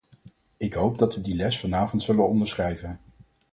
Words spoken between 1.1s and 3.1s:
we die les vanavond zullen onderschrijven.